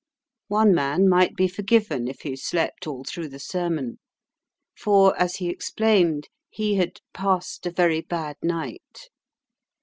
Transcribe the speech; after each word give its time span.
One 0.47 0.73
man 0.73 1.07
might 1.07 1.35
be 1.35 1.47
forgiven 1.47 2.07
if 2.07 2.21
he 2.21 2.35
slept 2.35 2.87
all 2.87 3.03
through 3.03 3.27
the 3.29 3.37
sermon, 3.37 3.99
for, 4.75 5.15
as 5.19 5.35
he 5.35 5.47
explained, 5.47 6.27
he 6.49 6.73
had 6.73 7.01
"passed 7.13 7.67
a 7.67 7.71
very 7.71 8.01
bad 8.01 8.37
night." 8.41 9.11